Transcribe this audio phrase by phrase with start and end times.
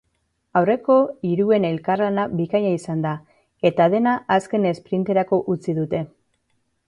[0.59, 0.93] Aurreko
[1.31, 3.11] hiruen elkarlana bikaina izan da
[3.71, 6.01] eta dena azken esprinterako utzi dute.